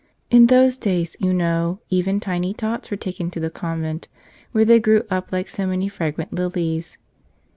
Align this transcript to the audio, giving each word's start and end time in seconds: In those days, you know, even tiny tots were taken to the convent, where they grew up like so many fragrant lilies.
In 0.31 0.47
those 0.47 0.77
days, 0.77 1.15
you 1.19 1.31
know, 1.31 1.79
even 1.91 2.19
tiny 2.19 2.55
tots 2.55 2.89
were 2.89 2.97
taken 2.97 3.29
to 3.29 3.39
the 3.39 3.51
convent, 3.51 4.07
where 4.51 4.65
they 4.65 4.79
grew 4.79 5.03
up 5.11 5.31
like 5.31 5.47
so 5.47 5.67
many 5.67 5.87
fragrant 5.89 6.33
lilies. 6.33 6.97